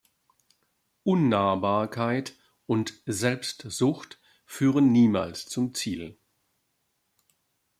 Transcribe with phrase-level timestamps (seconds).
[1.03, 2.33] Unnahbarkeit
[2.65, 6.17] und Selbstsucht führen niemals zum Ziel.